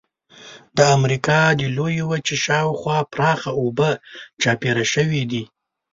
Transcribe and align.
د 0.77 0.79
امریکا 0.97 1.39
د 1.59 1.61
لویې 1.77 2.03
وچې 2.09 2.35
شاو 2.45 2.77
خوا 2.79 2.97
پراخه 3.13 3.51
اوبه 3.61 3.89
چاپېره 4.41 4.85
شوې 4.93 5.23
دي. 5.31 5.43